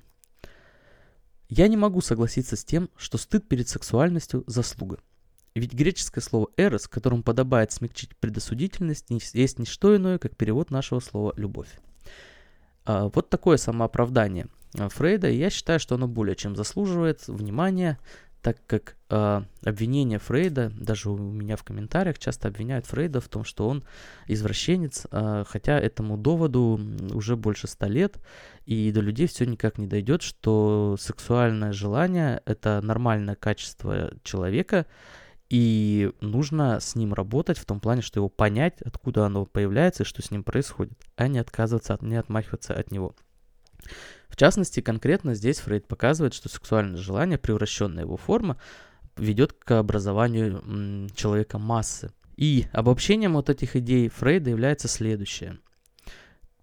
Я 1.48 1.68
не 1.68 1.76
могу 1.76 2.00
согласиться 2.00 2.56
с 2.56 2.64
тем, 2.64 2.90
что 2.96 3.18
стыд 3.18 3.48
перед 3.48 3.68
сексуальностью– 3.68 4.44
заслуга. 4.46 4.98
Ведь 5.54 5.74
греческое 5.74 6.22
слово 6.22 6.48
«эрос», 6.56 6.88
которым 6.88 7.22
подобает 7.22 7.72
смягчить 7.72 8.16
предосудительность, 8.16 9.06
есть 9.10 9.58
не 9.58 9.66
что 9.66 9.94
иное, 9.94 10.18
как 10.18 10.36
перевод 10.36 10.70
нашего 10.70 11.00
слова 11.00 11.34
«любовь». 11.36 11.68
А, 12.84 13.10
вот 13.14 13.28
такое 13.28 13.58
самооправдание 13.58 14.46
Фрейда, 14.72 15.28
и 15.28 15.36
я 15.36 15.50
считаю, 15.50 15.78
что 15.78 15.96
оно 15.96 16.08
более 16.08 16.36
чем 16.36 16.56
заслуживает 16.56 17.28
внимания, 17.28 17.98
так 18.42 18.58
как 18.66 18.96
э, 19.08 19.42
обвинение 19.64 20.18
Фрейда, 20.18 20.72
даже 20.74 21.10
у 21.10 21.16
меня 21.16 21.56
в 21.56 21.62
комментариях 21.62 22.18
часто 22.18 22.48
обвиняют 22.48 22.86
Фрейда 22.86 23.20
в 23.20 23.28
том, 23.28 23.44
что 23.44 23.68
он 23.68 23.84
извращенец, 24.26 25.06
э, 25.10 25.44
хотя 25.46 25.78
этому 25.78 26.16
доводу 26.18 26.80
уже 27.14 27.36
больше 27.36 27.68
ста 27.68 27.86
лет, 27.86 28.18
и 28.66 28.90
до 28.90 29.00
людей 29.00 29.28
все 29.28 29.46
никак 29.46 29.78
не 29.78 29.86
дойдет, 29.86 30.22
что 30.22 30.96
сексуальное 30.98 31.72
желание 31.72 32.42
это 32.44 32.80
нормальное 32.82 33.36
качество 33.36 34.12
человека, 34.24 34.86
и 35.48 36.10
нужно 36.20 36.80
с 36.80 36.96
ним 36.96 37.14
работать 37.14 37.58
в 37.58 37.64
том 37.64 37.78
плане, 37.78 38.02
что 38.02 38.18
его 38.18 38.28
понять, 38.28 38.82
откуда 38.82 39.26
оно 39.26 39.46
появляется 39.46 40.02
и 40.02 40.06
что 40.06 40.20
с 40.20 40.32
ним 40.32 40.42
происходит, 40.42 40.98
а 41.14 41.28
не 41.28 41.38
отказываться, 41.38 41.94
от, 41.94 42.02
не 42.02 42.16
отмахиваться 42.16 42.74
от 42.74 42.90
него. 42.90 43.14
В 44.28 44.36
частности, 44.36 44.80
конкретно 44.80 45.34
здесь 45.34 45.58
Фрейд 45.60 45.86
показывает, 45.86 46.34
что 46.34 46.48
сексуальное 46.48 46.98
желание, 46.98 47.38
превращенная 47.38 48.04
его 48.04 48.16
форма, 48.16 48.56
ведет 49.16 49.52
к 49.52 49.72
образованию 49.78 51.08
человека 51.14 51.58
массы. 51.58 52.12
И 52.36 52.66
обобщением 52.72 53.34
вот 53.34 53.50
этих 53.50 53.76
идей 53.76 54.08
Фрейда 54.08 54.50
является 54.50 54.88
следующее. 54.88 55.58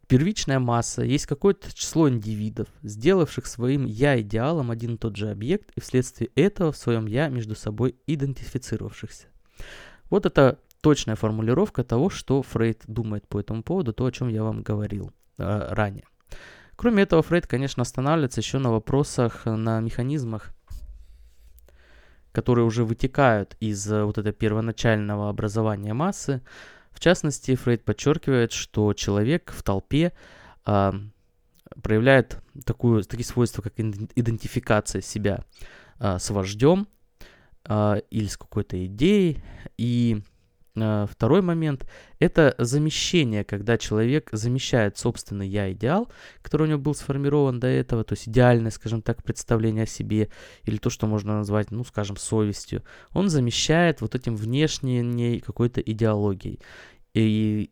Первичная 0.07 0.57
масса 0.57 1.03
есть 1.03 1.27
какое-то 1.27 1.71
число 1.71 2.09
индивидов, 2.09 2.67
сделавших 2.81 3.45
своим 3.45 3.85
«я» 3.85 4.19
идеалом 4.19 4.71
один 4.71 4.95
и 4.95 4.97
тот 4.97 5.15
же 5.15 5.29
объект 5.29 5.69
и 5.75 5.81
вследствие 5.81 6.31
этого 6.33 6.71
в 6.71 6.77
своем 6.77 7.05
«я» 7.05 7.27
между 7.27 7.53
собой 7.53 7.95
идентифицировавшихся. 8.07 9.27
Вот 10.09 10.25
это 10.25 10.57
точная 10.81 11.15
формулировка 11.15 11.83
того, 11.83 12.09
что 12.09 12.41
Фрейд 12.41 12.81
думает 12.87 13.27
по 13.27 13.39
этому 13.39 13.61
поводу, 13.61 13.93
то, 13.93 14.05
о 14.05 14.11
чем 14.11 14.29
я 14.29 14.43
вам 14.43 14.63
говорил 14.63 15.11
э, 15.37 15.67
ранее. 15.69 16.05
Кроме 16.79 17.03
этого, 17.03 17.21
Фрейд, 17.21 17.45
конечно, 17.45 17.81
останавливается 17.81 18.39
еще 18.39 18.57
на 18.57 18.71
вопросах, 18.71 19.41
э, 19.43 19.53
на 19.53 19.81
механизмах, 19.81 20.53
которые 22.31 22.63
уже 22.63 22.85
вытекают 22.85 23.57
из 23.59 23.91
э, 23.91 24.05
вот 24.05 24.17
этого 24.17 24.31
первоначального 24.31 25.27
образования 25.27 25.93
массы. 25.93 26.41
В 26.91 27.01
частности, 27.01 27.53
Фрейд 27.55 27.83
подчеркивает, 27.83 28.53
что 28.53 28.93
человек 28.93 29.51
в 29.51 29.61
толпе 29.61 30.13
а, 30.65 30.95
проявляет 31.83 32.41
такую, 32.65 33.03
такие 33.03 33.25
свойства, 33.25 33.61
как 33.61 33.73
идентификация 33.77 35.01
себя 35.01 35.43
а, 35.99 36.17
с 36.17 36.29
вождем 36.29 36.87
а, 37.65 37.95
или 38.09 38.27
с 38.27 38.37
какой-то 38.37 38.85
идеей, 38.85 39.43
и 39.77 40.21
Э, 40.21 40.28
второй 41.09 41.41
момент– 41.41 41.89
это 42.19 42.55
замещение, 42.57 43.43
когда 43.43 43.77
человек 43.77 44.29
замещает 44.31 44.97
собственный 44.97 45.47
«я-идеал», 45.47 46.11
который 46.41 46.63
у 46.63 46.69
него 46.69 46.79
был 46.79 46.95
сформирован 46.95 47.59
до 47.59 47.67
этого, 47.67 48.03
то 48.03 48.13
есть 48.13 48.27
идеальное, 48.27 48.71
скажем 48.71 49.01
так, 49.01 49.23
представление 49.23 49.83
о 49.83 49.87
себе, 49.87 50.29
или 50.63 50.77
то, 50.77 50.89
что 50.89 51.07
можно 51.07 51.37
назвать, 51.37 51.71
ну, 51.71 51.83
скажем, 51.83 52.17
совестью, 52.17 52.83
он 53.11 53.29
замещает 53.29 54.01
вот 54.01 54.15
этим 54.15 54.35
внешней 54.35 55.39
какой-то 55.39 55.81
идеологией. 55.81 56.59
И 57.13 57.71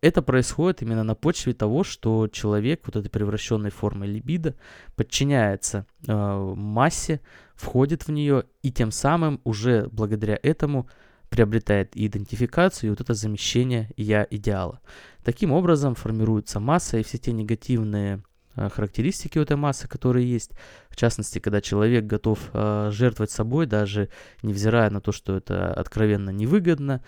это 0.00 0.20
происходит 0.20 0.82
именно 0.82 1.04
на 1.04 1.14
почве 1.14 1.54
того, 1.54 1.84
что 1.84 2.28
человек 2.28 2.82
вот 2.84 2.96
этой 2.96 3.08
превращенной 3.08 3.70
формой 3.70 4.08
либидо 4.08 4.54
подчиняется 4.96 5.86
э, 6.06 6.54
массе, 6.56 7.20
входит 7.54 8.06
в 8.06 8.10
нее, 8.10 8.44
и 8.62 8.70
тем 8.70 8.90
самым 8.90 9.40
уже 9.44 9.88
благодаря 9.90 10.38
этому– 10.42 10.88
приобретает 11.34 11.96
идентификацию 11.96 12.86
и 12.86 12.90
вот 12.90 13.00
это 13.00 13.12
замещение 13.12 13.90
«я» 13.96 14.24
идеала. 14.30 14.80
Таким 15.24 15.50
образом 15.50 15.96
формируется 15.96 16.60
масса 16.60 16.98
и 16.98 17.02
все 17.02 17.18
те 17.18 17.32
негативные 17.32 18.22
э, 18.54 18.68
характеристики 18.68 19.36
у 19.38 19.42
этой 19.42 19.56
массы, 19.56 19.88
которые 19.88 20.30
есть. 20.30 20.52
В 20.88 20.94
частности, 20.94 21.40
когда 21.40 21.60
человек 21.60 22.04
готов 22.04 22.38
э, 22.52 22.90
жертвовать 22.92 23.32
собой, 23.32 23.66
даже 23.66 24.10
невзирая 24.42 24.90
на 24.90 25.00
то, 25.00 25.10
что 25.10 25.36
это 25.36 25.74
откровенно 25.74 26.30
невыгодно, 26.30 27.02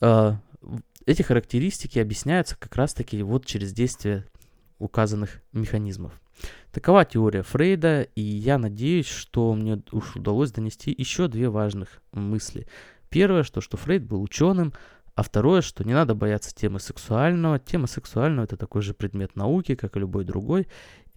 э, 0.00 0.32
эти 1.04 1.20
характеристики 1.20 1.98
объясняются 1.98 2.56
как 2.58 2.74
раз-таки 2.76 3.22
вот 3.22 3.44
через 3.44 3.74
действие 3.74 4.24
указанных 4.78 5.42
механизмов. 5.52 6.18
Такова 6.72 7.04
теория 7.04 7.42
Фрейда, 7.42 8.02
и 8.02 8.22
я 8.22 8.56
надеюсь, 8.56 9.06
что 9.06 9.52
мне 9.54 9.82
уж 9.92 10.16
удалось 10.16 10.50
донести 10.50 10.94
еще 10.96 11.28
две 11.28 11.50
важных 11.50 12.02
мысли. 12.12 12.66
Первое, 13.14 13.44
что, 13.44 13.60
что 13.60 13.76
Фрейд 13.76 14.02
был 14.02 14.20
ученым, 14.20 14.72
а 15.14 15.22
второе, 15.22 15.60
что 15.60 15.84
не 15.84 15.94
надо 15.94 16.16
бояться 16.16 16.52
темы 16.52 16.80
сексуального. 16.80 17.60
Тема 17.60 17.86
сексуального 17.86 18.44
это 18.44 18.56
такой 18.56 18.82
же 18.82 18.92
предмет 18.92 19.36
науки, 19.36 19.76
как 19.76 19.96
и 19.96 20.00
любой 20.00 20.24
другой. 20.24 20.66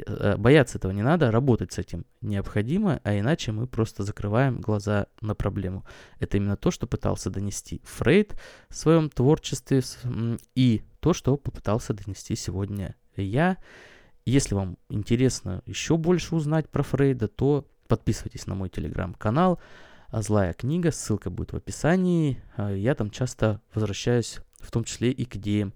Э, 0.05 0.37
бояться 0.37 0.77
этого 0.77 0.91
не 0.91 1.01
надо, 1.01 1.31
работать 1.31 1.73
с 1.73 1.79
этим 1.79 2.05
необходимо, 2.21 3.01
а 3.03 3.17
иначе 3.17 3.51
мы 3.51 3.65
просто 3.65 4.03
закрываем 4.03 4.61
глаза 4.61 5.07
на 5.21 5.33
проблему. 5.33 5.85
Это 6.19 6.37
именно 6.37 6.55
то, 6.55 6.69
что 6.69 6.85
пытался 6.85 7.31
донести 7.31 7.81
Фрейд 7.85 8.39
в 8.69 8.75
своем 8.75 9.09
творчестве 9.09 9.81
и 10.53 10.83
то, 10.99 11.13
что 11.13 11.35
попытался 11.35 11.95
донести 11.95 12.35
сегодня 12.35 12.95
я. 13.15 13.57
Если 14.23 14.53
вам 14.53 14.77
интересно 14.89 15.63
еще 15.65 15.97
больше 15.97 16.35
узнать 16.35 16.69
про 16.69 16.83
Фрейда, 16.83 17.27
то 17.27 17.65
подписывайтесь 17.87 18.45
на 18.45 18.53
мой 18.53 18.69
телеграм-канал. 18.69 19.59
А 20.09 20.21
злая 20.21 20.53
книга, 20.53 20.91
ссылка 20.91 21.29
будет 21.29 21.53
в 21.53 21.57
описании. 21.57 22.41
А, 22.55 22.71
я 22.71 22.95
там 22.95 23.09
часто 23.09 23.61
возвращаюсь, 23.73 24.39
в 24.59 24.71
том 24.71 24.83
числе 24.83 25.11
и 25.11 25.25
к 25.25 25.35
идеям 25.35 25.73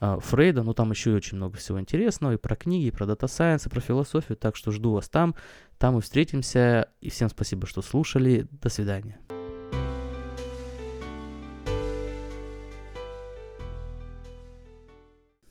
а, 0.00 0.18
Фрейда, 0.18 0.62
но 0.62 0.74
там 0.74 0.90
еще 0.90 1.10
и 1.10 1.14
очень 1.14 1.36
много 1.36 1.56
всего 1.56 1.80
интересного, 1.80 2.32
и 2.32 2.36
про 2.36 2.56
книги, 2.56 2.86
и 2.86 2.90
про 2.90 3.06
дата 3.06 3.26
сайенс, 3.26 3.66
и 3.66 3.70
про 3.70 3.80
философию, 3.80 4.36
так 4.36 4.56
что 4.56 4.70
жду 4.70 4.92
вас 4.92 5.08
там, 5.08 5.34
там 5.78 5.94
мы 5.94 6.02
встретимся, 6.02 6.88
и 7.00 7.08
всем 7.08 7.28
спасибо, 7.28 7.66
что 7.66 7.80
слушали, 7.80 8.46
до 8.50 8.68
свидания. 8.68 9.18